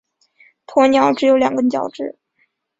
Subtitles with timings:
[0.65, 2.17] 鸵鸟只有两根脚趾。